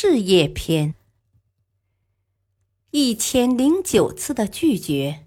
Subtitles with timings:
[0.00, 0.94] 事业篇，
[2.92, 5.26] 一千零九次的拒绝。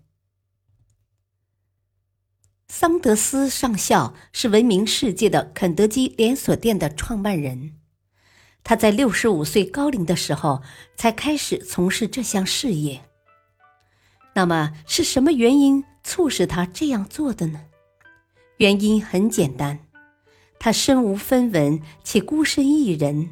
[2.69, 7.81] 桑德斯上校是闻名世界的肯德基连锁店的创办人。
[8.63, 10.63] 他在六十五岁高龄的时候
[10.95, 13.01] 才开始从事这项事业。
[14.33, 17.65] 那么是什么原因促使他这样做的呢？
[18.55, 19.85] 原因很简单，
[20.57, 23.31] 他身无分文且孤身一人。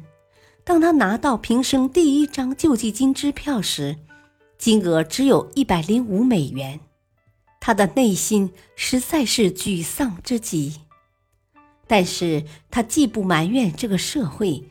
[0.70, 3.96] 当他拿到平生第一张救济金支票时，
[4.56, 6.78] 金额只有一百零五美元，
[7.58, 10.82] 他的内心实在是沮丧之极。
[11.88, 14.62] 但是他既不埋怨这个社会，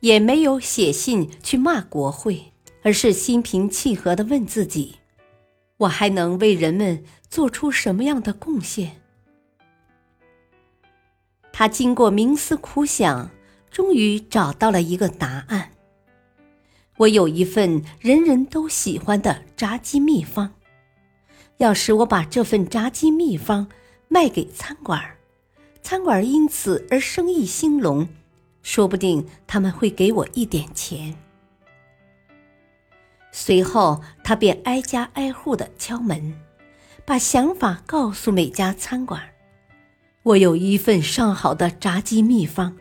[0.00, 4.96] 也没有写信去骂国会，而是心平气和地问自己
[5.76, 9.02] ：“我还能为人们做出什么样的贡献？”
[11.52, 13.30] 他经过冥思苦想。
[13.72, 15.70] 终于找到了一个答案。
[16.98, 20.52] 我有一份人人都喜欢的炸鸡秘方，
[21.56, 23.66] 要是我把这份炸鸡秘方
[24.08, 25.16] 卖给餐馆，
[25.82, 28.06] 餐馆因此而生意兴隆，
[28.62, 31.16] 说不定他们会给我一点钱。
[33.32, 36.38] 随后，他便挨家挨户的敲门，
[37.06, 39.22] 把想法告诉每家餐馆。
[40.22, 42.76] 我有一份上好的炸鸡秘方。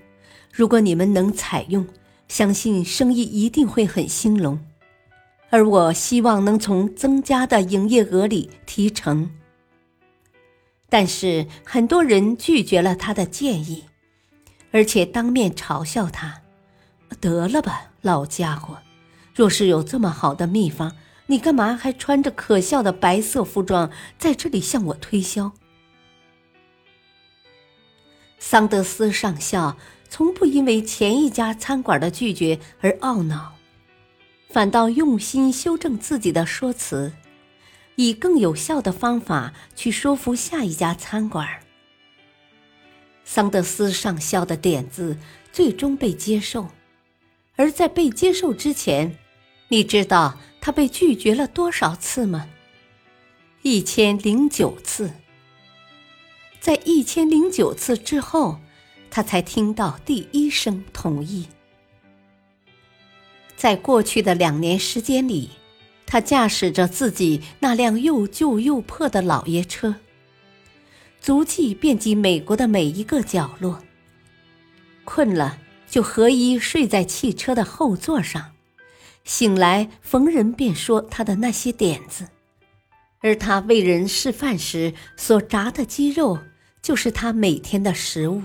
[0.51, 1.87] 如果你们能采用，
[2.27, 4.59] 相信生意一定会很兴隆，
[5.49, 9.29] 而我希望能从增加的营业额里提成。
[10.89, 13.85] 但是很多人拒绝了他的建议，
[14.71, 16.41] 而且当面嘲笑他
[17.21, 18.77] ：“得了吧，老家伙！
[19.33, 20.93] 若是有这么好的秘方，
[21.27, 25.53] 你干嘛还穿着可笑的白色服装在这里向我推销？”
[28.41, 29.77] 桑德斯上校。
[30.13, 33.53] 从不因为前一家餐馆的拒绝而懊恼，
[34.49, 37.13] 反倒用心修正自己的说辞，
[37.95, 41.47] 以更有效的方法去说服下一家餐馆。
[43.23, 45.17] 桑德斯上校的点子
[45.53, 46.67] 最终被接受，
[47.55, 49.17] 而在被接受之前，
[49.69, 52.49] 你知道他被拒绝了多少次吗？
[53.61, 55.09] 一千零九次。
[56.61, 58.57] 在一千零九次之后。
[59.13, 61.45] 他才听到第一声同意。
[63.57, 65.49] 在过去的两年时间里，
[66.05, 69.95] 他驾驶着自己那辆又旧又破的老爷车，
[71.19, 73.83] 足迹遍及美国的每一个角落。
[75.03, 75.57] 困了
[75.89, 78.53] 就合衣睡在汽车的后座上，
[79.25, 82.29] 醒来逢人便说他的那些点子，
[83.19, 86.39] 而他为人示范时所炸的鸡肉，
[86.81, 88.41] 就是他每天的食物。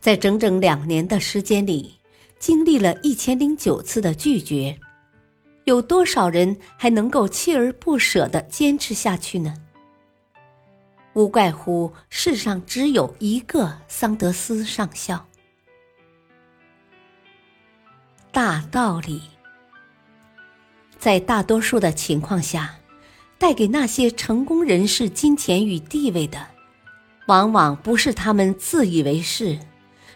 [0.00, 1.94] 在整整两年的时间里，
[2.38, 4.76] 经历了一千零九次的拒绝，
[5.64, 9.54] 有多少人还能够锲而不舍的坚持下去呢？
[11.14, 15.24] 无怪乎世上只有一个桑德斯上校。
[18.32, 19.20] 大道理，
[20.98, 22.74] 在大多数的情况下，
[23.38, 26.44] 带给那些成功人士金钱与地位的，
[27.32, 29.58] 往往不是他们自以为是。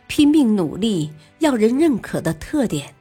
[0.06, 2.94] 拼命努力要人认可的特点，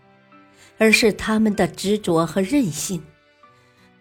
[0.77, 3.03] 而是他们的执着和任性。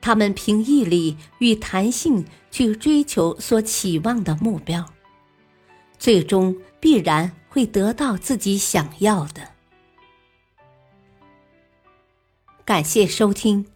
[0.00, 4.88] 他们凭毅力与弹性去追求所期望的目标，
[5.98, 9.48] 最终必然会得到自己想要的。
[12.64, 13.66] 感谢收听，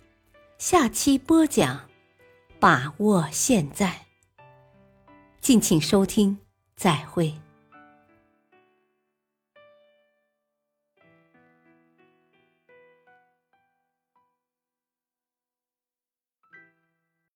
[0.57, 1.81] 下期播讲，
[2.61, 4.08] 把握现在。
[5.49, 6.37] 敬请收听，
[6.77, 7.33] 再会。